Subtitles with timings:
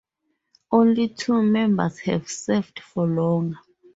[0.71, 3.59] Only two members have served for longer.